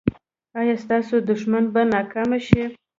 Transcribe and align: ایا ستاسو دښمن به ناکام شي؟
ایا 0.59 0.75
ستاسو 0.83 1.15
دښمن 1.29 1.63
به 1.73 1.81
ناکام 1.91 2.29
شي؟ 2.47 2.61